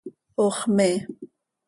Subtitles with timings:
[0.45, 0.97] Ox mee.